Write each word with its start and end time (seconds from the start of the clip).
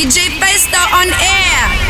DJ 0.00 0.30
Festo 0.40 0.80
on 0.96 1.12
air. 1.12 1.89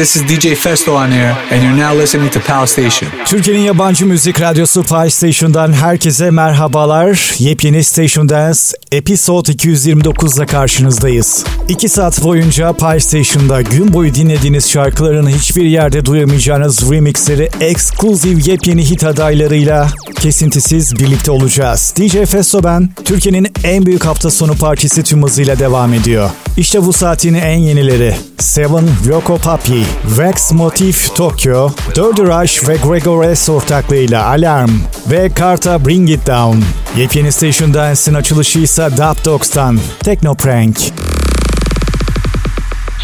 This 0.00 0.16
is 0.16 0.22
DJ 0.22 0.56
Festo 0.56 0.96
on 0.96 1.12
air, 1.12 1.36
and 1.50 1.62
you're 1.62 1.76
now 1.76 2.00
listening 2.00 2.30
to 2.30 2.40
Pal 2.40 2.66
Station. 2.66 3.10
Türkiye'nin 3.24 3.62
yabancı 3.62 4.06
müzik 4.06 4.40
radyosu 4.40 4.82
Flash 4.82 5.14
Station'dan 5.14 5.72
herkese 5.72 6.30
merhabalar. 6.30 7.34
Yepyeni 7.38 7.84
Station 7.84 8.28
Dance 8.28 8.60
Episode 8.92 9.52
229'la 9.52 10.46
karşınızdayız. 10.46 11.44
2 11.68 11.88
saat 11.88 12.24
boyunca 12.24 12.72
Pal 12.72 12.98
Station'da 12.98 13.62
gün 13.62 13.92
boyu 13.92 14.14
dinlediğiniz 14.14 14.70
şarkıların 14.70 15.28
hiçbir 15.28 15.64
yerde 15.64 16.04
duyamayacağınız 16.04 16.90
remixleri 16.90 17.48
exclusive 17.60 18.50
yepyeni 18.50 18.90
hit 18.90 19.04
adaylarıyla 19.04 19.88
kesintisiz 20.20 20.98
birlikte 20.98 21.30
olacağız. 21.30 21.94
DJ 21.96 22.30
Festo 22.30 22.64
ben, 22.64 22.88
Türkiye'nin 23.04 23.46
en 23.64 23.86
büyük 23.86 24.04
hafta 24.04 24.30
sonu 24.30 24.54
partisi 24.54 25.02
tüm 25.02 25.22
hızıyla 25.22 25.58
devam 25.58 25.94
ediyor. 25.94 26.30
İşte 26.56 26.86
bu 26.86 26.92
saatin 26.92 27.34
en 27.34 27.58
yenileri. 27.58 28.16
Seven, 28.38 28.88
Yoko 29.08 29.38
Papi, 29.38 29.84
Rex 30.18 30.52
Motif 30.52 31.14
Tokyo, 31.14 31.70
Dirty 31.88 32.22
Rush 32.22 32.68
ve 32.68 32.76
Gregor 32.76 33.34
S 33.34 33.52
ortaklığıyla 33.52 34.26
Alarm 34.26 34.70
ve 35.10 35.30
Carta 35.38 35.84
Bring 35.84 36.10
It 36.10 36.26
Down. 36.26 36.56
Yepyeni 36.96 37.32
Station 37.32 37.74
Dance'in 37.74 38.14
açılışı 38.14 38.58
ise 38.58 38.88
Dub 38.96 39.24
Dogs'tan 39.24 39.78
Techno 40.04 40.34
Prank. 40.34 40.76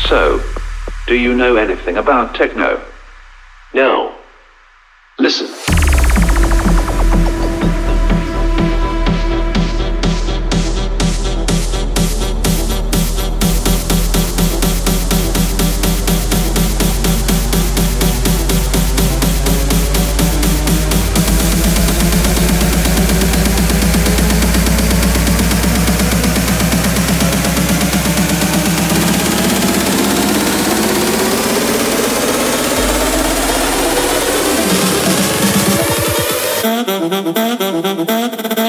So, 0.09 0.41
do 1.09 1.15
you 1.15 1.35
know 1.35 1.63
anything 1.63 1.99
about 1.99 2.39
techno? 2.39 2.69
No. 3.75 4.13
Listen. 5.21 5.49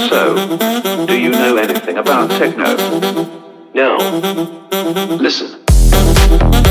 So, 0.09 0.35
do 1.05 1.17
you 1.17 1.29
know 1.29 1.55
anything 1.55 1.97
about 1.97 2.29
techno? 2.31 2.75
No. 3.73 3.97
Listen. 5.17 6.66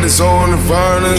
90s, 0.00 0.18
on 0.20 0.50
the 0.50 0.56
vinyl. 0.66 1.14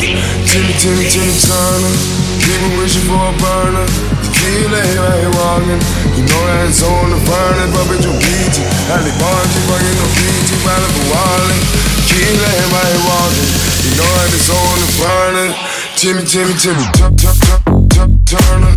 Timmy, 0.51 0.73
Timmy, 0.79 1.07
Timmy 1.07 1.31
Turner. 1.39 1.95
People 2.43 2.71
wishing 2.79 3.07
for 3.07 3.15
a 3.15 3.31
burner. 3.39 3.87
Tequila, 4.19 4.79
here 4.83 4.99
I 4.99 5.15
here 5.23 5.31
walking. 5.31 5.79
You 6.19 6.23
know 6.27 6.43
that 6.43 6.67
it's 6.67 6.83
on 6.83 7.07
the 7.11 7.19
burner, 7.23 7.67
but 7.71 7.87
bitch, 7.87 8.03
you're 8.03 8.19
peachy. 8.19 8.63
Halle 8.91 9.11
Barnes, 9.15 9.55
fucking 9.67 9.95
no 9.95 10.07
peachy, 10.19 10.55
battle 10.67 10.91
for 10.91 11.07
Wally. 11.07 11.59
Tequila, 12.03 12.49
here 12.51 12.75
I 12.75 12.83
here 12.91 13.05
walking. 13.07 13.49
You 13.85 13.91
know 13.95 14.11
that 14.11 14.35
it's 14.35 14.49
on 14.51 14.75
the 14.83 14.89
vinyl. 14.99 15.51
Timmy, 15.95 16.23
Timmy, 16.27 16.53
Timmy 16.59 16.83
Turner. 18.27 18.74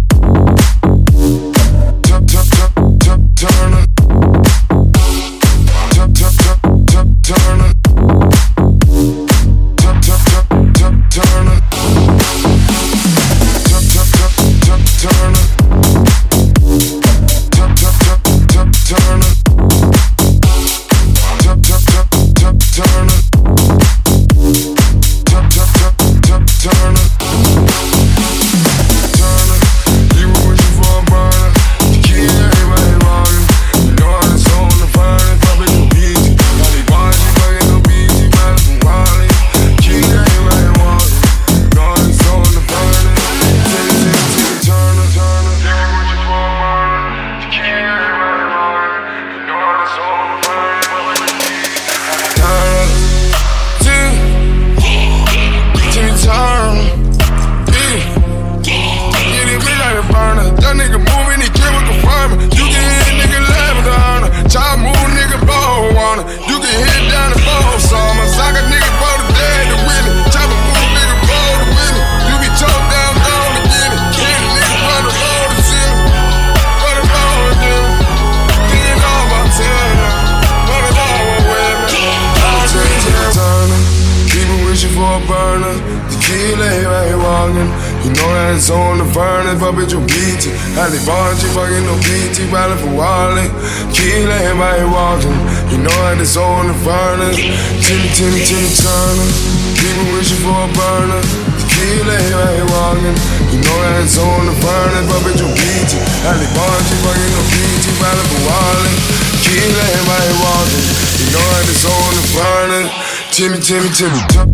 Ain't 91.79 91.87
no 91.87 91.95
BT 92.03 92.51
ballin' 92.51 92.75
for 92.75 92.91
wallin'. 92.91 93.47
Kill 93.95 94.27
everybody 94.27 94.83
walkin'. 94.91 95.31
You 95.71 95.79
know 95.79 95.95
that 96.11 96.19
it's 96.19 96.35
on 96.35 96.67
the 96.67 96.75
violent. 96.83 97.39
Timmy, 97.87 98.11
Timmy, 98.19 98.43
Timmy 98.43 98.67
Turner. 98.83 99.31
People 99.79 100.11
wishin' 100.11 100.43
for 100.43 100.59
a 100.59 100.67
burner. 100.75 101.23
Kill 101.71 102.03
everybody 102.03 102.67
walkin'. 102.75 103.15
You 103.55 103.63
know 103.63 103.79
that 103.79 104.03
it's 104.03 104.19
on 104.19 104.51
the 104.51 104.59
burner. 104.59 105.07
But 105.07 105.23
bitch, 105.23 105.39
you 105.39 105.47
BT. 105.55 106.03
Alley 106.27 106.51
Barnes, 106.51 106.83
you 106.91 106.99
fuckin' 106.99 107.31
no 107.31 107.47
BT 107.47 107.95
ballin' 108.03 108.27
for 108.27 108.43
wallin'. 108.43 108.99
Kill 109.47 109.79
everybody 109.79 110.35
walkin'. 110.35 110.83
You 110.83 111.31
know 111.31 111.47
that 111.47 111.63
it's 111.63 111.87
on 111.87 112.11
the 112.11 112.25
violent. 112.35 112.91
Timmy, 113.31 113.63
Timmy, 113.63 113.87
Timmy 113.95 114.19
Turner. 114.35 114.51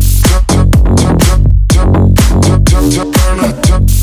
Turner. 3.17 3.94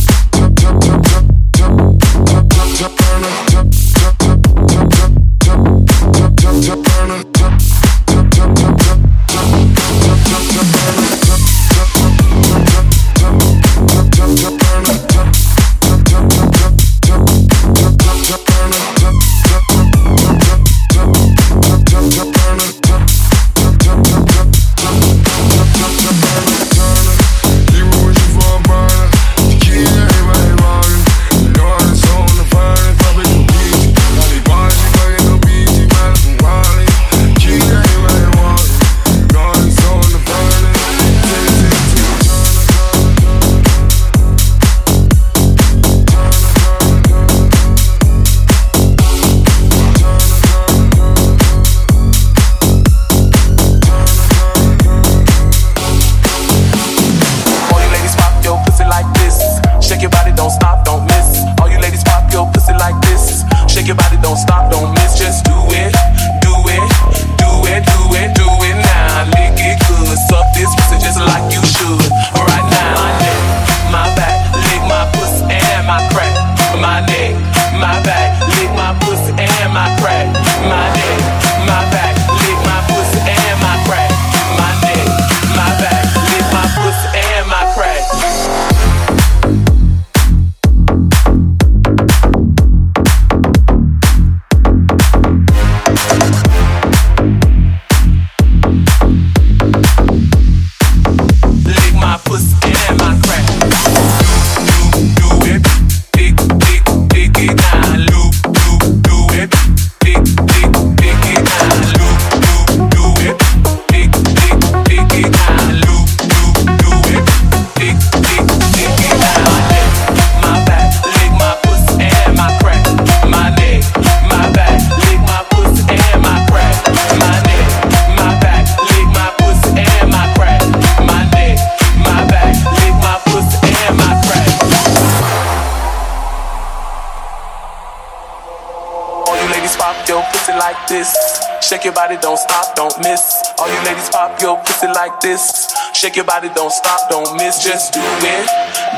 Stop. 147.52 147.72
Just 147.72 147.92
do 147.92 148.00
it, 148.00 148.46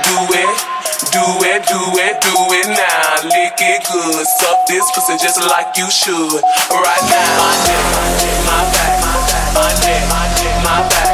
do 0.03 0.17
it, 0.35 0.57
do 1.12 1.25
it, 1.47 1.62
do 1.67 1.81
it, 1.99 2.21
do 2.21 2.35
it 2.55 2.69
now. 2.69 3.29
Lick 3.29 3.55
it 3.59 3.85
good, 3.90 4.27
suck 4.27 4.67
this 4.67 4.85
pussy 4.95 5.17
just 5.19 5.40
like 5.51 5.77
you 5.77 5.90
should. 5.90 6.43
Right 6.71 7.05
now, 7.11 7.38
my 7.38 7.55
neck, 7.67 7.85
my 8.47 8.62
back, 8.73 9.05
my 9.55 9.71
neck, 9.83 10.09
my 10.64 10.88
back, 10.88 11.13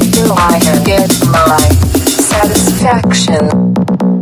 till 0.11 0.33
I 0.33 0.59
get 0.85 1.09
my 1.27 1.59
satisfaction. 2.29 4.20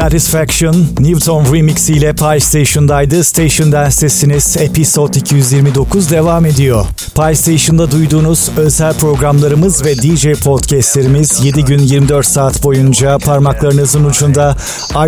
Satisfaction 0.00 0.86
Newton 1.00 1.54
Remix 1.54 1.90
ile 1.90 2.12
Pie 2.12 2.40
Station'daydı. 2.40 3.24
Station'dan 3.24 3.90
sesiniz 3.90 4.56
Episode 4.56 5.18
229 5.18 6.10
devam 6.10 6.46
ediyor. 6.46 6.86
Pie 7.16 7.34
Station'da 7.34 7.90
duyduğunuz 7.90 8.50
özel 8.56 8.94
programlarımız 8.94 9.84
ve 9.84 9.96
DJ 9.96 10.42
podcastlerimiz 10.44 11.44
7 11.44 11.64
gün 11.64 11.78
24 11.78 12.26
saat 12.26 12.64
boyunca 12.64 13.18
parmaklarınızın 13.18 14.04
ucunda 14.04 14.56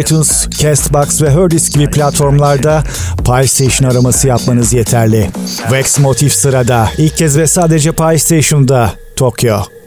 iTunes, 0.00 0.48
Castbox 0.50 1.22
ve 1.22 1.31
Herdis 1.31 1.70
gibi 1.70 1.90
platformlarda 1.90 2.85
Pie 3.26 3.46
Station 3.46 3.90
araması 3.90 4.28
yapmanız 4.28 4.72
yeterli. 4.72 5.31
Vex 5.72 5.98
Motif 5.98 6.33
sırada. 6.33 6.88
İlk 6.98 7.16
kez 7.16 7.38
ve 7.38 7.46
sadece 7.46 7.92
Pie 7.92 8.18
Station'da 8.18 8.92
Tokyo. 9.16 9.82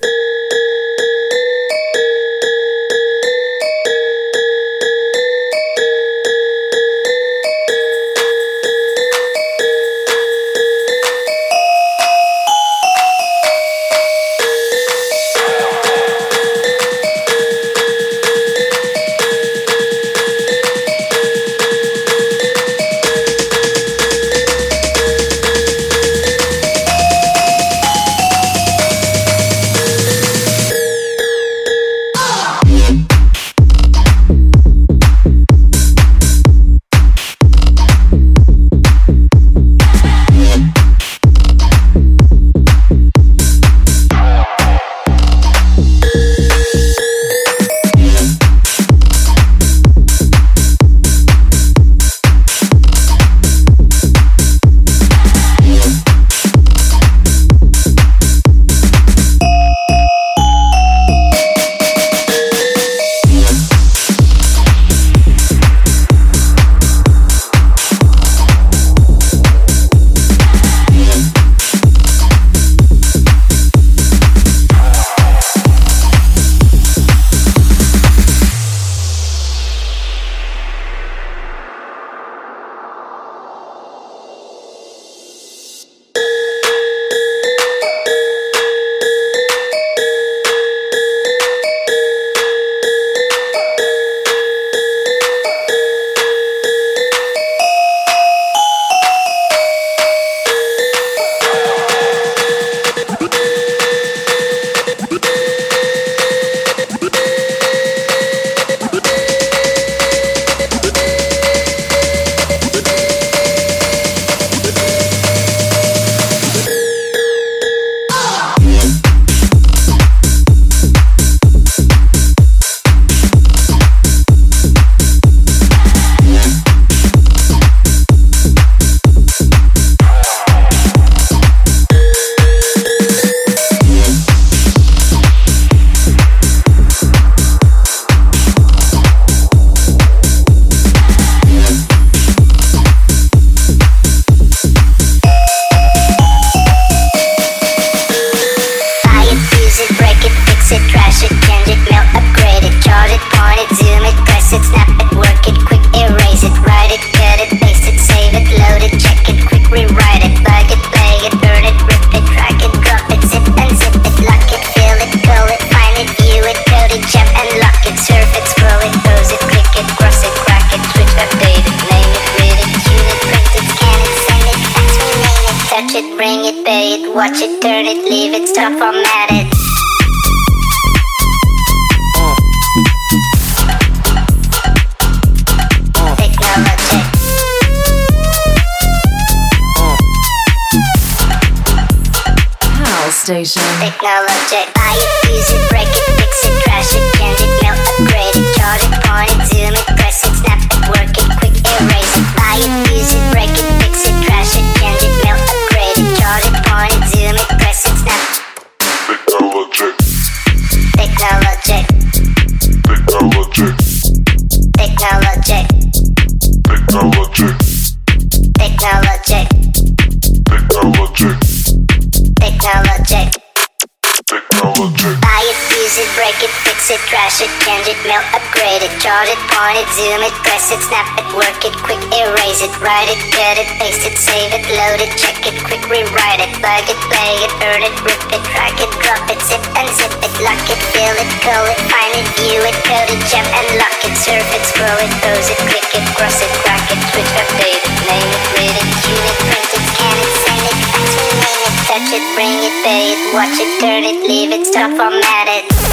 flash 227.35 227.47
it, 227.47 227.51
change 227.67 227.87
it, 227.91 227.99
melt, 228.07 228.23
upgrade 228.31 228.83
it, 228.83 228.93
chart 229.03 229.27
it, 229.27 229.39
point 229.51 229.75
it, 229.75 229.89
zoom 229.91 230.23
it, 230.23 230.35
press 230.47 230.71
it, 230.71 230.79
snap 230.79 231.07
it, 231.19 231.27
work 231.35 231.59
it, 231.67 231.75
quick 231.83 231.99
erase 232.15 232.63
it, 232.63 232.71
write 232.79 233.11
it, 233.11 233.19
cut 233.35 233.59
it, 233.59 233.67
paste 233.75 234.07
it, 234.07 234.15
save 234.15 234.55
it, 234.55 234.63
load 234.71 235.03
it, 235.03 235.11
check 235.19 235.35
it, 235.43 235.55
quick 235.67 235.83
rewrite 235.91 236.39
it, 236.39 236.51
bug 236.63 236.85
it, 236.87 236.99
play 237.11 237.35
it, 237.43 237.51
burn 237.59 237.83
it, 237.83 237.95
rip 238.07 238.19
it, 238.31 238.43
drag 238.55 238.75
it, 238.79 238.91
drop 239.03 239.19
it, 239.27 239.39
zip 239.43 239.63
and 239.75 239.89
zip 239.99 240.15
it, 240.23 240.33
lock 240.43 240.63
it, 240.71 240.79
fill 240.95 241.15
it, 241.19 241.31
call 241.43 241.65
it, 241.67 241.79
find 241.91 242.13
it, 242.15 242.27
view 242.39 242.61
it, 242.63 242.77
code 242.87 243.11
it, 243.11 243.21
jump 243.27 243.47
and 243.51 243.67
lock 243.75 243.99
it, 244.05 244.15
surf 244.15 244.47
it, 244.55 244.63
scroll 244.71 244.99
it, 245.03 245.11
pose 245.19 245.49
it, 245.51 245.59
click 245.67 245.87
it, 245.91 246.05
cross 246.15 246.39
it, 246.39 246.51
crack 246.63 246.87
it, 246.87 246.99
switch, 247.11 247.31
update 247.35 247.83
it, 247.83 247.95
name 248.07 248.31
it, 248.31 248.45
read 248.55 248.75
it, 248.79 248.87
tune 249.03 249.27
it, 249.27 249.37
print 249.43 249.71
it, 249.75 249.83
scan 249.91 250.15
it, 250.23 250.31
send 250.39 250.65
it, 250.71 250.77
actually 250.87 251.35
name 251.43 251.63
it, 251.67 251.75
touch 251.83 252.09
it, 252.15 252.25
bring 252.31 252.57
it, 252.63 252.75
pay 252.85 253.03
it, 253.11 253.19
watch 253.35 253.57
it, 253.59 253.71
turn 253.83 254.03
it, 254.07 254.23
leave 254.23 254.55
it, 254.55 254.63
stop, 254.63 254.95
format 254.95 255.51
it. 255.51 255.84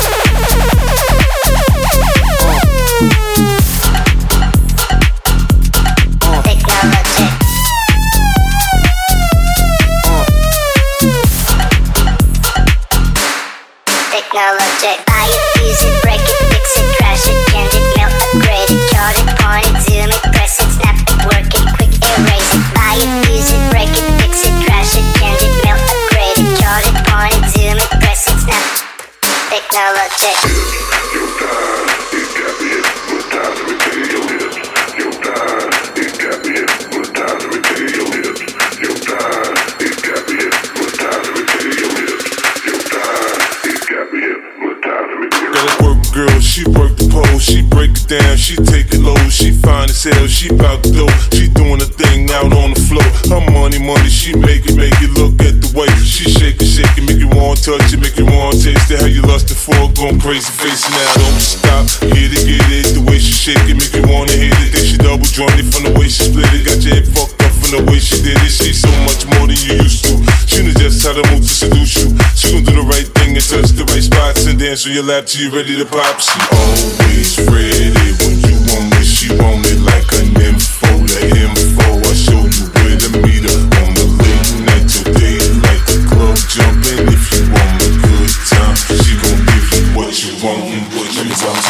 She 46.62 46.70
work 46.78 46.94
the 46.94 47.08
pole, 47.10 47.38
she 47.42 47.62
break 47.62 47.90
it 47.90 48.06
down, 48.06 48.36
she 48.38 48.54
take 48.54 48.86
it 48.94 49.02
low, 49.02 49.18
she 49.26 49.50
fine 49.50 49.90
as 49.90 50.04
hell, 50.04 50.26
she 50.30 50.46
bout 50.54 50.78
the 50.86 50.94
dough, 50.94 51.16
she 51.34 51.50
doing 51.50 51.82
a 51.82 51.88
thing 51.88 52.30
out 52.30 52.54
on 52.54 52.70
the 52.74 52.82
floor. 52.86 53.02
Her 53.26 53.42
money, 53.50 53.82
money, 53.82 54.06
she 54.06 54.36
make 54.36 54.62
it, 54.70 54.78
make 54.78 54.94
it 55.02 55.10
look 55.18 55.34
at 55.42 55.58
the 55.58 55.70
way 55.74 55.90
she 56.06 56.30
shake 56.30 56.62
it, 56.62 56.70
shake 56.70 56.94
it, 56.94 57.02
make 57.02 57.18
you 57.18 57.26
want 57.34 57.58
to 57.66 57.74
touch 57.74 57.90
it, 57.90 57.98
make 57.98 58.14
you 58.14 58.26
want 58.26 58.62
to 58.62 58.70
taste 58.70 58.94
it. 58.94 59.02
How 59.02 59.10
you 59.10 59.22
lustin' 59.26 59.58
for, 59.58 59.90
going 59.98 60.22
crazy, 60.22 60.52
facing 60.54 60.94
now, 60.94 61.10
don't 61.18 61.42
stop, 61.42 61.84
get 62.14 62.30
it, 62.30 62.44
get 62.46 62.68
it, 62.70 62.86
the 62.94 63.02
way 63.02 63.18
she 63.18 63.34
shake 63.34 63.66
it, 63.66 63.74
make 63.74 63.94
you 63.94 64.06
wanna 64.06 64.36
hit 64.36 64.54
it. 64.62 64.70
Then 64.70 64.84
she 64.86 64.96
double 65.02 65.26
jointed 65.26 65.66
from 65.74 65.90
the 65.90 65.92
way 65.98 66.06
she 66.06 66.30
split 66.30 66.46
it, 66.54 66.62
got 66.62 66.78
your 66.78 66.94
head 66.94 67.06
fucked 67.10 67.42
up 67.42 67.52
from 67.58 67.70
the 67.74 67.82
way 67.90 67.98
she 67.98 68.22
did 68.22 68.38
it. 68.38 68.52
She's 68.54 68.78
so 68.78 68.92
much 69.02 69.26
more 69.34 69.50
than 69.50 69.58
you 69.66 69.82
used 69.82 70.06
to. 70.06 70.14
She 70.46 70.62
knows 70.62 70.78
just 70.78 71.02
how 71.02 71.16
to 71.16 71.24
move 71.34 71.42
to 71.42 71.50
seduce 71.50 71.98
you. 71.98 72.14
She 72.38 72.54
gon' 72.54 72.62
do 72.62 72.72
the 72.78 72.86
right 72.86 73.08
thing 73.18 73.21
and 73.36 73.48
touch 73.48 73.72
the 73.72 73.84
right 73.88 74.02
spots 74.02 74.44
and 74.44 74.58
dance 74.58 74.84
on 74.84 74.92
your 74.92 75.04
lap 75.04 75.24
till 75.24 75.48
you're 75.48 75.56
ready 75.56 75.76
to 75.76 75.86
pop. 75.88 76.20
She 76.20 76.36
always 76.52 77.32
ready 77.48 78.12
when 78.20 78.36
you 78.44 78.56
want 78.68 78.92
it. 79.00 79.08
She 79.08 79.32
want 79.32 79.64
it 79.72 79.80
like 79.80 80.04
an 80.20 80.36
info, 80.36 80.90
the 81.00 81.20
info. 81.32 81.86
I 82.02 82.12
show 82.12 82.44
you 82.44 82.64
where 82.76 82.98
to 82.98 83.08
meet 83.24 83.44
her 83.48 83.60
on 83.80 83.88
the 83.96 84.06
late 84.20 84.52
night 84.68 84.84
till 84.84 85.08
daylight. 85.16 85.82
The 85.88 85.96
club 86.12 86.36
jumping 86.50 87.08
if 87.08 87.24
you 87.32 87.42
want 87.48 87.80
a 87.80 87.90
good 88.04 88.32
time. 88.52 88.76
She 89.00 89.16
gon' 89.16 89.40
give 89.48 89.66
you 89.70 89.84
what 89.96 90.12
you 90.12 90.32
want 90.44 90.68
and 90.68 90.84
what 90.92 91.08
you 91.16 91.32
want. 91.32 91.62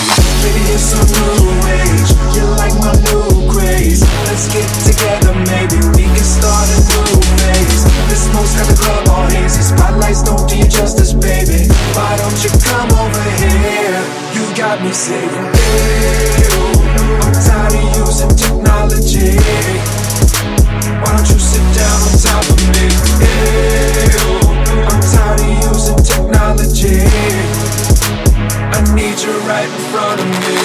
Baby, 0.42 0.62
it's 0.72 0.90
a 0.98 1.02
new 1.06 1.46
age. 1.68 2.10
You're 2.34 2.54
like 2.58 2.74
my 2.82 2.94
new 3.06 3.46
craze. 3.46 4.02
Let's 4.26 4.50
get 4.50 4.66
together, 4.82 5.36
maybe 5.46 5.78
we 5.94 6.10
can 6.10 6.26
start 6.26 6.66
a 6.74 6.78
new 6.90 7.22
phase. 7.38 7.86
This 8.10 8.26
smoke's 8.26 8.56
got 8.58 8.66
the 8.66 8.78
club 8.78 9.04
all 9.14 9.26
hazy. 9.30 9.62
Spotlights 9.62 10.22
don't 10.26 10.42
do 10.48 10.61
I'm 14.92 15.00
tired 17.32 17.72
of 17.72 17.96
using 17.96 18.28
technology. 18.36 19.40
Why 21.00 21.16
don't 21.16 21.28
you 21.32 21.38
sit 21.40 21.64
down 21.72 21.96
on 22.04 22.12
top 22.20 22.44
of 22.44 22.60
me? 22.68 22.92
I'm 24.84 25.00
tired 25.00 25.40
of 25.40 25.48
using 25.72 25.96
technology. 25.96 27.00
I 28.68 28.84
need 28.94 29.16
you 29.16 29.32
right 29.48 29.64
in 29.64 29.80
front 29.88 30.20
of 30.20 30.28
me. 30.28 30.60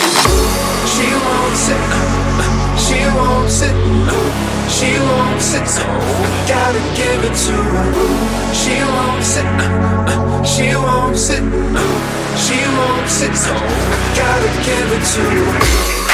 She 0.92 1.08
won't 1.24 1.56
sit, 1.56 2.67
she 2.78 3.00
won't 3.18 3.50
sit, 3.50 3.76
she 4.70 5.00
won't 5.00 5.42
sit. 5.42 5.68
Gotta 6.48 6.82
give 6.96 7.22
it 7.24 7.36
to 7.46 7.56
her. 7.74 7.88
She 8.54 8.76
won't 8.94 9.24
sit, 9.24 9.48
she 10.46 10.76
won't 10.76 11.18
sit, 11.18 11.44
she 12.44 12.60
won't 12.78 13.10
sit. 13.10 13.34
Gotta 14.16 14.50
give 14.66 14.90
it 14.96 15.04
to 15.14 15.22
her. 15.22 16.07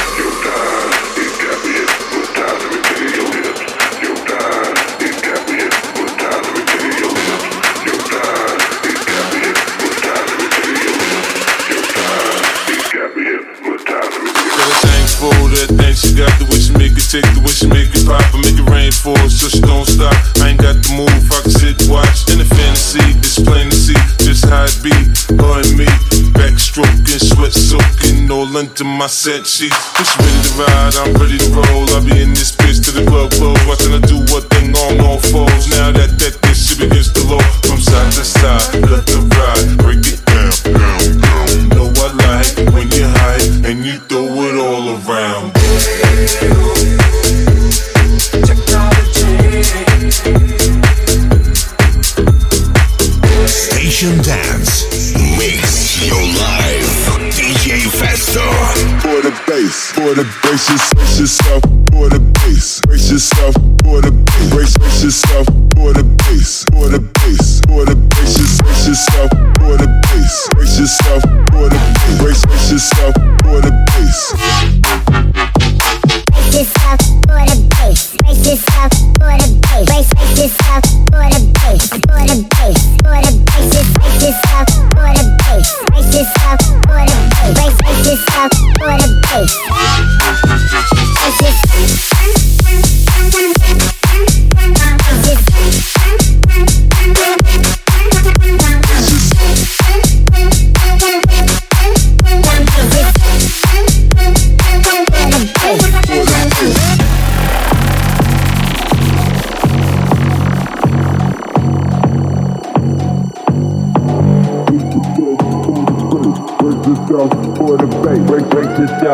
Take 17.14 17.30
the 17.30 17.46
way 17.46 17.54
she 17.54 17.70
make 17.70 17.94
it 17.94 18.02
pop 18.10 18.26
and 18.34 18.42
make 18.42 18.58
it 18.58 18.66
rain 18.66 18.90
for 18.90 19.14
us 19.22 19.38
so 19.38 19.46
she 19.46 19.62
don't 19.62 19.86
stop. 19.86 20.10
I 20.42 20.50
ain't 20.50 20.58
got 20.58 20.74
the 20.82 20.98
move, 20.98 21.22
I 21.30 21.46
can 21.46 21.54
sit 21.54 21.78
watch 21.86 22.26
in 22.34 22.42
the 22.42 22.48
fantasy. 22.58 23.06
It's 23.22 23.38
plain 23.38 23.70
to 23.70 23.78
see 23.78 23.94
just 24.18 24.42
how 24.50 24.66
it 24.66 24.74
be. 24.82 24.90
Her 25.38 25.62
and 25.62 25.78
me, 25.78 25.86
backstroking, 26.34 27.22
sweat 27.22 27.54
soaking 27.54 28.26
all 28.34 28.50
under 28.58 28.82
my 28.82 29.06
set 29.06 29.46
sheets. 29.46 29.78
She 29.94 30.16
ready 30.18 30.42
to 30.42 30.52
ride, 30.58 30.94
I'm 31.06 31.14
ready 31.14 31.38
to 31.38 31.50
roll. 31.54 31.86
I 31.94 32.02
be 32.02 32.18
in 32.18 32.34
this 32.34 32.50
bitch 32.50 32.82
till 32.82 32.98
the 32.98 33.06
club 33.06 33.30
close, 33.38 33.62
watching 33.70 33.94
her 33.94 34.02
do 34.02 34.18
what 34.34 34.50
thing 34.50 34.74
on 34.74 34.98
all 35.06 35.22
fours. 35.22 35.70
Now 35.70 35.94
that 35.94 36.18
that 36.18 36.34
this 36.42 36.66
shit 36.66 36.82
begins 36.82 37.14
to 37.14 37.22
low 37.30 37.63
yourself, 61.24 61.62
for 61.90 62.10
the 62.10 62.20
bass, 62.44 62.82
brace 62.82 63.10
yourself, 63.10 63.54
for 63.82 64.02
the 64.02 64.12
bass, 64.12 64.50
brace, 64.52 64.76
brace 64.76 65.04
yourself, 65.04 65.46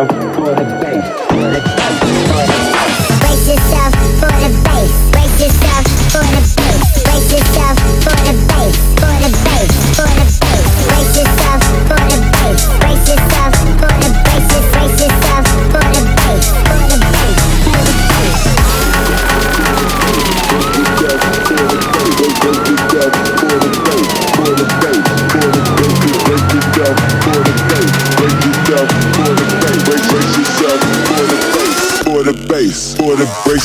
brace 0.07 0.30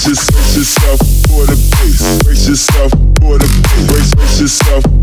yourself 0.07 0.99
for 1.27 1.45
the 1.47 1.55
bass, 1.81 2.23
brace 2.23 2.47
yourself 2.47 2.91
for 3.21 3.39
the 3.39 3.47
bass, 3.47 3.87
brace 3.87 4.13
brace 4.13 4.41
yourself 4.41 4.94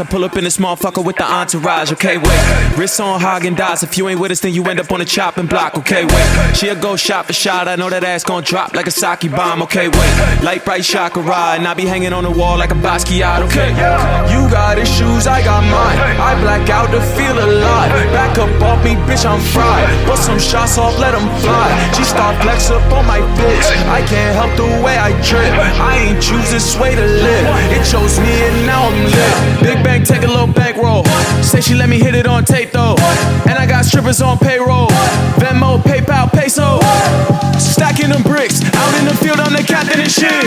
I 0.00 0.04
pull 0.04 0.24
up 0.24 0.36
in 0.36 0.44
this 0.44 0.56
motherfucker 0.56 1.04
with 1.04 1.16
the 1.16 1.24
entourage. 1.24 1.92
Okay, 1.92 2.16
wait. 2.16 2.78
Wrists 2.78 2.98
on 3.00 3.20
Häagen-Dazs. 3.20 3.82
If 3.82 3.98
you 3.98 4.08
ain't 4.08 4.18
with 4.18 4.30
us, 4.30 4.40
then 4.40 4.54
you 4.54 4.64
end 4.64 4.80
up 4.80 4.90
on 4.90 5.00
the 5.00 5.04
chopping 5.04 5.46
block. 5.46 5.76
Okay, 5.76 6.06
wait. 6.06 6.56
She'll 6.56 6.74
go 6.74 6.96
shot 6.96 7.26
for 7.26 7.34
shot. 7.34 7.68
I 7.68 7.76
know 7.76 7.90
that 7.90 8.02
ass 8.02 8.24
gon' 8.24 8.42
drop 8.42 8.74
like 8.74 8.86
a 8.86 8.90
sake 8.90 9.30
bomb. 9.30 9.60
Okay, 9.62 9.88
wait. 9.88 10.42
Light 10.42 10.64
bright 10.64 10.84
chakra, 10.84 11.56
and 11.56 11.68
I 11.68 11.74
be 11.74 11.84
hanging 11.84 12.14
on 12.14 12.24
the 12.24 12.30
wall 12.30 12.56
like 12.56 12.70
a 12.70 12.74
Basquiat. 12.74 13.42
Okay. 13.46 13.70
You 14.32 14.48
got 14.48 14.78
issues, 14.78 15.26
I 15.26 15.44
got 15.44 15.62
mine. 15.64 15.98
I 16.16 16.32
black 16.40 16.70
out 16.70 16.90
to 16.92 17.00
feel 17.14 17.36
alive. 17.36 17.90
Back 18.16 18.38
up 18.38 18.62
off 18.62 18.82
me, 18.82 18.96
bitch, 19.04 19.28
I'm 19.28 19.40
fried. 19.52 19.84
Bust 20.06 20.24
some 20.24 20.38
shots 20.38 20.78
off, 20.78 20.98
let 20.98 21.14
'em 21.14 21.28
fly. 21.42 21.68
She 21.92 22.04
start 22.04 22.40
flex 22.40 22.70
up 22.70 22.82
on 22.92 23.04
my 23.06 23.20
bitch. 23.36 23.66
I 23.88 24.00
can't 24.08 24.34
help 24.34 24.56
the 24.56 24.64
way 24.82 24.96
I 24.96 25.12
trip. 25.20 25.52
I 25.92 25.98
ain't 26.08 26.22
choose 26.22 26.50
this 26.50 26.78
way 26.78 26.94
to 26.94 27.06
live. 27.26 27.44
It 27.76 27.84
chose 27.84 28.18
me 28.18 28.32
and 28.48 28.66
now 28.66 28.88
I'm 28.88 29.04
lit. 29.04 29.62
Big 29.62 29.89
bang, 29.90 30.04
take 30.04 30.22
a 30.22 30.30
little 30.30 30.46
bankroll. 30.46 31.04
Say 31.42 31.60
she 31.60 31.74
let 31.74 31.88
me 31.88 31.98
hit 31.98 32.14
it 32.14 32.26
on 32.26 32.44
tape 32.44 32.70
though. 32.70 32.94
And 33.48 33.58
I 33.58 33.66
got 33.66 33.84
strippers 33.84 34.22
on 34.22 34.38
payroll. 34.38 34.88
Venmo, 35.42 35.78
PayPal, 35.82 36.30
peso. 36.30 36.78
Stacking 37.58 38.10
them 38.10 38.22
bricks. 38.22 38.62
Out 38.74 38.94
in 39.00 39.06
the 39.06 39.16
field, 39.16 39.40
I'm 39.40 39.52
the 39.52 39.62
captain 39.62 40.00
and 40.00 40.10
shit. 40.10 40.44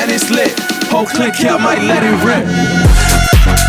And 0.00 0.10
it's 0.10 0.30
lit. 0.30 0.52
Whole 0.90 1.06
click 1.06 1.34
I 1.40 1.56
might 1.58 1.82
let 1.82 2.02
it 2.02 2.16
rip. 2.24 3.65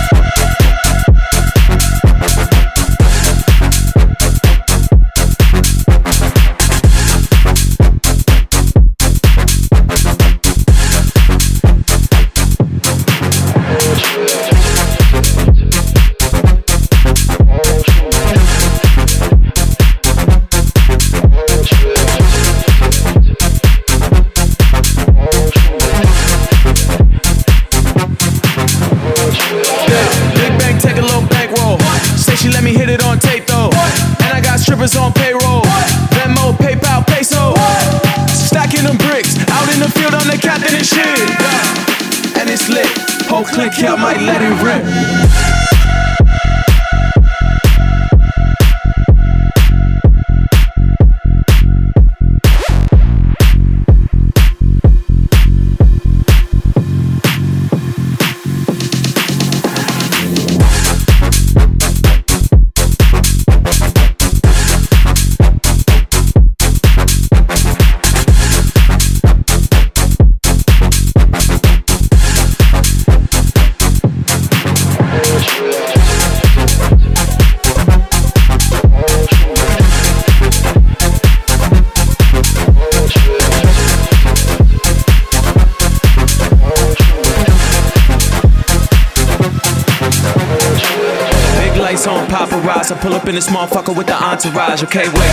This 93.88 93.98
with 93.98 94.08
the 94.08 94.14
entourage. 94.14 94.84
Okay, 94.84 95.08
wait. 95.10 95.27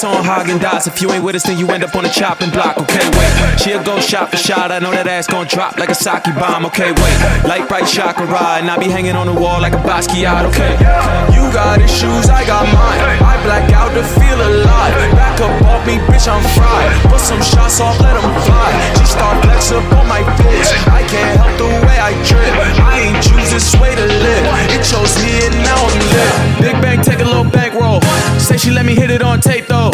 Wrists 0.00 0.04
on 0.04 0.24
Häagen-Dazs. 0.24 0.86
If 0.86 1.02
you 1.02 1.10
ain't 1.12 1.24
with 1.24 1.34
us, 1.34 1.42
then 1.42 1.58
you 1.58 1.68
end 1.68 1.84
up 1.84 1.94
on 1.94 2.04
the 2.04 2.08
chopping 2.08 2.50
block. 2.50 2.78
Okay, 2.78 3.04
wait. 3.18 3.60
She'll 3.60 3.82
go 3.82 4.00
shot 4.00 4.30
for 4.30 4.36
shot. 4.36 4.72
I 4.72 4.78
know 4.78 4.90
that 4.90 5.06
ass 5.06 5.26
gon' 5.26 5.46
drop 5.46 5.78
like 5.78 5.90
a 5.90 5.94
sake 5.94 6.24
bomb. 6.38 6.64
Okay, 6.66 6.92
wait. 6.92 7.16
Light 7.44 7.68
bright 7.68 7.86
chakra, 7.86 8.26
and 8.58 8.70
I 8.70 8.78
be 8.78 8.88
hanging 8.88 9.16
on 9.16 9.26
the 9.26 9.34
wall 9.34 9.60
like 9.60 9.74
a 9.74 9.82
Basquiat. 9.84 10.44
Okay. 10.48 10.72
You 11.34 11.44
got 11.52 11.80
issues, 11.80 12.30
I 12.30 12.46
got 12.46 12.64
mine. 12.72 13.00
I 13.20 13.36
black 13.44 13.72
out 13.72 13.92
to 13.92 14.04
feel 14.16 14.40
alive. 14.40 14.94
Back 15.12 15.40
up 15.40 15.52
off 15.68 15.86
me, 15.86 15.98
bitch, 16.08 16.28
I'm 16.28 16.44
fried. 16.56 16.90
Put 17.10 17.20
some 17.20 17.42
shots 17.42 17.80
off, 17.80 18.00
let 18.00 18.16
'em 18.16 18.30
fly. 18.44 18.70
She 18.96 19.04
start 19.04 19.36
flex 19.44 19.72
up 19.72 19.84
on 19.92 20.06
my 20.08 20.22
bitch. 20.40 20.70
I 20.88 21.02
can't 21.12 21.32
help 21.40 21.52
the 21.58 21.68
way 21.86 21.98
I 22.00 22.12
trip. 22.24 22.52
I 22.80 23.00
ain't 23.04 23.20
choose 23.22 23.50
this 23.50 23.74
way 23.76 23.94
to 23.94 24.06
live. 24.06 24.44
It 24.72 24.82
chose 24.84 25.12
me 25.22 25.32
and 25.46 25.56
now 25.62 25.76
I'm 25.76 25.98
lit. 26.12 26.32
Big 26.64 26.76
bang, 26.80 27.00
take 27.02 27.20
a 27.20 27.24
little 27.24 27.44
bankroll. 27.44 28.00
Say 28.38 28.56
she 28.56 28.70
let 28.70 28.86
me 28.86 28.94
hit 28.94 29.10
it 29.10 29.22
on 29.22 29.40
tape 29.40 29.66
though. 29.66 29.89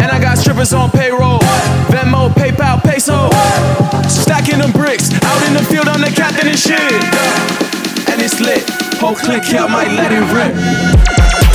And 0.00 0.10
I 0.10 0.18
got 0.20 0.38
strippers 0.38 0.72
on 0.72 0.90
payroll. 0.90 1.38
Venmo, 1.88 2.30
PayPal, 2.30 2.82
peso. 2.82 3.30
Stacking 4.08 4.58
them 4.58 4.72
bricks. 4.72 5.12
Out 5.24 5.42
in 5.48 5.54
the 5.54 5.64
field, 5.64 5.88
I'm 5.88 6.00
the 6.00 6.10
captain 6.14 6.48
and 6.48 6.58
shit. 6.58 6.80
And 8.08 8.22
it's 8.22 8.40
lit. 8.40 8.68
Whole 9.00 9.14
click 9.14 9.44
here, 9.44 9.60
I 9.60 9.68
might 9.68 9.92
let 9.94 10.12
it 10.12 10.24
rip. 10.34 11.47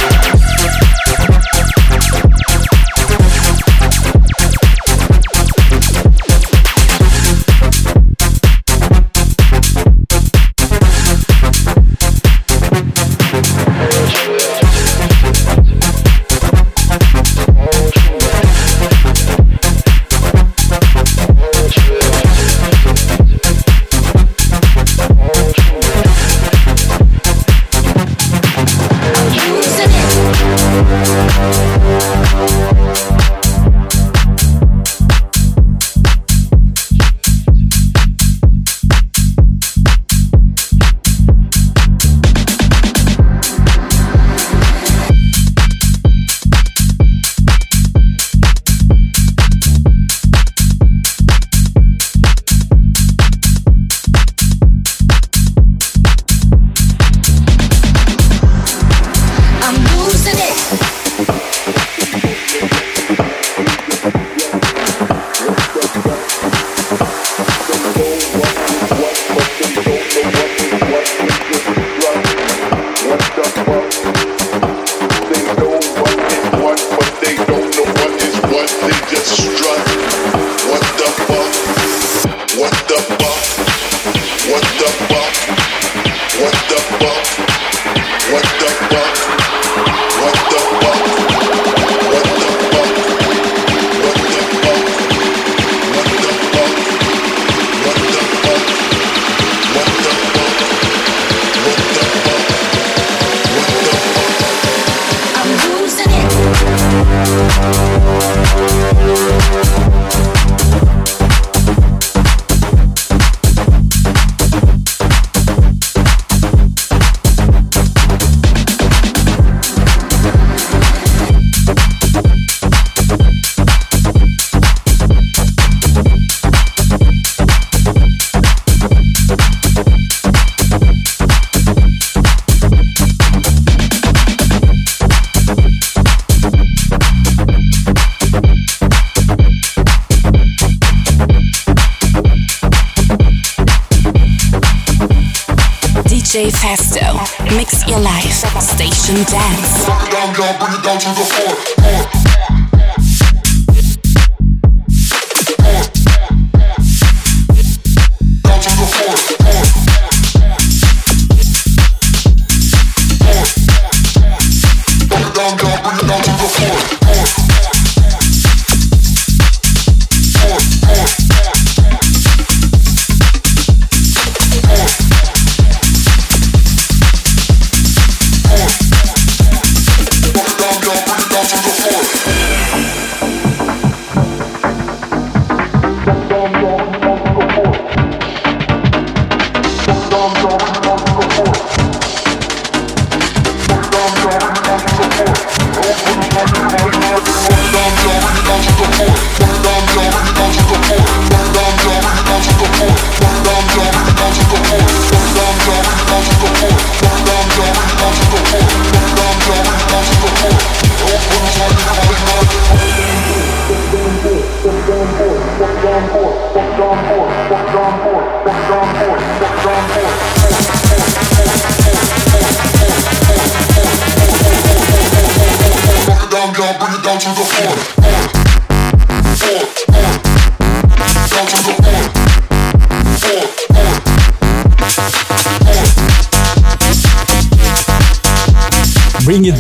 Down 150.82 150.98
to 150.98 151.10
the 151.10 151.33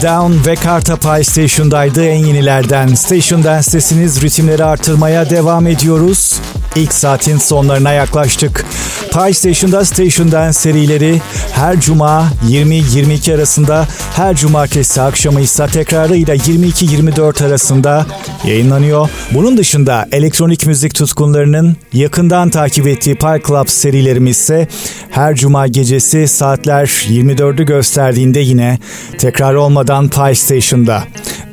Down 0.04 0.50
ve 0.50 0.56
Kartapay 0.56 1.24
Station'daydı 1.24 2.06
en 2.06 2.26
yenilerden. 2.26 2.88
Station 2.88 3.44
Dance 3.44 3.64
sesiniz 3.64 4.22
ritimleri 4.22 4.64
artırmaya 4.64 5.30
devam 5.30 5.68
ediyoruz. 5.68 6.40
İlk 6.76 6.94
saatin 6.94 7.38
sonlarına 7.38 7.92
yaklaştık. 7.92 8.66
Pie 9.14 9.34
Station'da 9.34 9.86
Station 9.86 10.32
Dance 10.32 10.54
serileri 10.54 11.22
her 11.52 11.80
cuma 11.80 12.30
20-22 12.50 13.36
arasında, 13.36 13.88
her 14.16 14.36
cumartesi 14.36 15.02
akşamı 15.02 15.42
ise 15.42 15.68
tekrarıyla 15.68 16.36
22-24 16.36 17.46
arasında 17.46 18.06
yayınlanıyor. 18.46 19.10
Bunun 19.32 19.58
dışında 19.58 20.08
elektronik 20.12 20.66
müzik 20.66 20.96
tutkunlarının 20.96 21.76
yakından 21.94 22.50
takip 22.50 22.88
ettiği 22.88 23.16
Pie 23.16 23.42
Club 23.48 23.68
serilerimiz 23.68 24.40
ise 24.40 24.68
her 25.14 25.36
cuma 25.36 25.68
gecesi 25.68 26.28
saatler 26.28 26.86
24'ü 26.86 27.66
gösterdiğinde 27.66 28.40
yine 28.40 28.78
tekrar 29.18 29.54
olmadan 29.54 30.10
Pie 30.10 30.36
Station'da. 30.36 31.04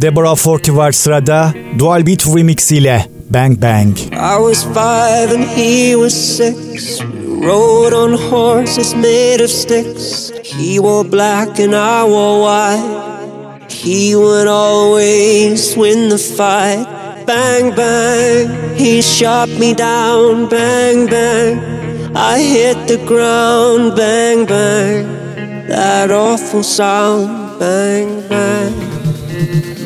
Deborah 0.03 0.37
Forty 0.37 0.73
var 0.73 0.93
sırada 0.93 1.55
Dual 1.79 2.07
Beat 2.07 2.27
Remix 2.37 2.73
ile 2.73 3.07
Bang 3.31 3.63
Bang. 3.63 3.99
I 3.99 4.39
was 4.39 4.65
five 4.65 5.35
and 5.35 5.45
he 5.45 5.93
was 5.95 6.15
six. 6.37 7.01
Rode 7.43 7.97
on 7.97 8.13
horses 8.13 8.95
made 8.95 9.45
of 9.45 9.51
sticks. 9.51 10.31
He 10.45 10.79
wore 10.79 11.13
black 11.13 11.61
and 11.61 11.73
I 11.73 12.11
wore 12.11 12.41
white. 12.41 13.73
He 13.85 14.15
would 14.17 14.47
always 14.47 15.77
win 15.77 16.11
the 16.11 16.19
fight. 16.19 16.87
Bang, 17.27 17.77
bang, 17.77 18.75
he 18.77 19.03
shot 19.03 19.49
me 19.49 19.75
down. 19.75 20.49
Bang, 20.49 21.07
bang, 21.07 21.80
I 22.15 22.41
hit 22.41 22.89
the 22.89 23.05
ground. 23.07 23.97
Bang, 23.97 24.47
bang, 24.47 25.67
that 25.69 26.11
awful 26.11 26.63
sound. 26.63 27.59
Bang, 27.61 28.27
bang, 28.29 28.75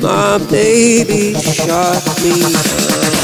my 0.01 0.39
baby 0.51 1.35
shot 1.35 2.03
me 2.23 2.41
down. 2.41 3.24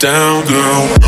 down, 0.00 0.46
girl. 0.46 0.99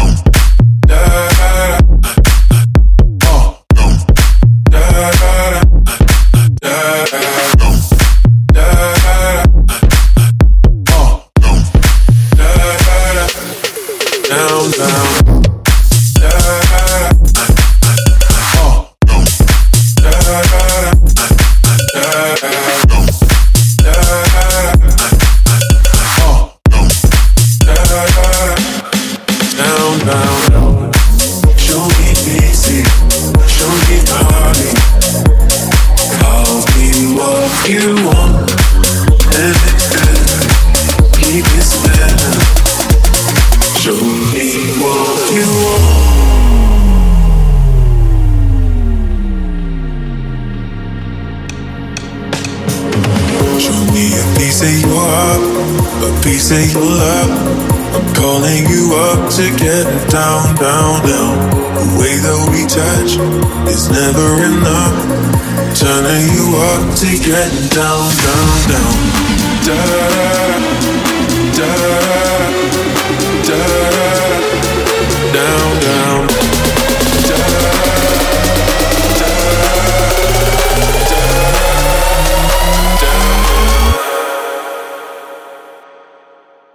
piece 54.53 54.68
of 54.68 54.90
you 54.90 54.96
up, 54.98 55.40
a 56.05 56.22
piece 56.22 56.50
of 56.50 56.72
your 56.72 56.84
love. 56.84 57.30
I'm 57.96 58.14
calling 58.14 58.68
you 58.68 58.92
up 58.94 59.32
to 59.32 59.48
get 59.57 59.86
down, 60.11 60.44
down, 60.57 61.00
down. 61.09 61.36
The 61.72 61.88
way 61.96 62.20
that 62.20 62.38
we 62.53 62.68
touch 62.68 63.16
is 63.72 63.88
never 63.88 64.44
enough. 64.44 64.96
Turning 65.72 66.28
you 66.36 66.53
up 66.68 66.84
to 67.00 67.09
get 67.16 67.48
down, 67.72 68.12
down, 68.20 68.59
down. 68.68 68.94
Da 69.64 69.80
da 71.57 71.72
da 71.72 71.72
da 73.48 73.61
down, 75.32 75.80
down. 75.80 76.22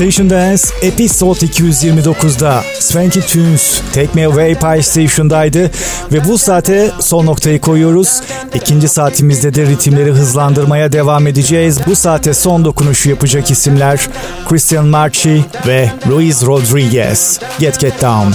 Station 0.00 0.30
Dance 0.30 0.62
Episode 0.82 1.46
229'da 1.46 2.64
Swanky 2.78 3.20
Tunes 3.20 3.82
Take 3.94 4.08
Me 4.14 4.26
Away 4.26 4.54
Pie 4.54 4.82
Station'daydı 4.82 5.70
ve 6.12 6.24
bu 6.24 6.38
saate 6.38 6.90
son 7.00 7.26
noktayı 7.26 7.60
koyuyoruz. 7.60 8.20
İkinci 8.54 8.88
saatimizde 8.88 9.54
de 9.54 9.66
ritimleri 9.66 10.10
hızlandırmaya 10.10 10.92
devam 10.92 11.26
edeceğiz. 11.26 11.78
Bu 11.86 11.96
saate 11.96 12.34
son 12.34 12.64
dokunuşu 12.64 13.10
yapacak 13.10 13.50
isimler 13.50 14.08
Christian 14.48 14.86
Marchi 14.86 15.44
ve 15.66 15.90
Luis 16.10 16.42
Rodriguez. 16.46 17.40
Get 17.58 17.80
Get 17.80 18.02
Down. 18.02 18.32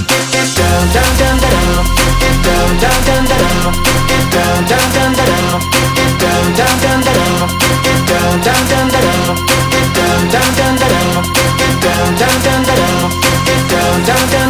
Get, 14.06 14.30
get 14.32 14.45